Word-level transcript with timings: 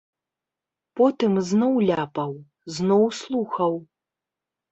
Потым 1.01 1.33
зноў 1.49 1.73
ляпаў, 1.89 2.33
зноў 2.77 3.03
слухаў. 3.21 3.73